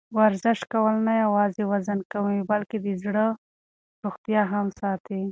[0.17, 3.25] ورزش کول نه یوازې وزن کموي، بلکې د زړه
[4.03, 5.21] روغتیا هم ساتي.